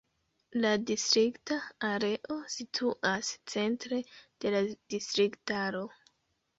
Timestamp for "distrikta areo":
0.91-2.39